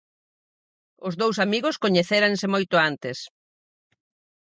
Os 1.07 1.13
dous 1.21 1.37
amigos 1.45 1.79
coñecéranse 1.83 2.45
moito 2.53 2.75
antes. 2.89 3.17